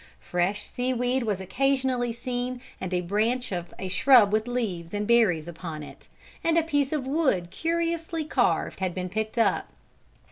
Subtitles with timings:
[0.19, 5.47] Fresh seaweed was occasionally seen and a branch of a shrub with leaves and berries
[5.47, 6.07] upon it,
[6.43, 9.67] and a piece of wood curiously carved had been picked up.